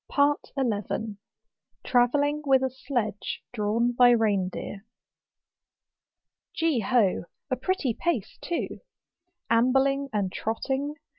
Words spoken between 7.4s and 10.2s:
a pretty pace too. Ambling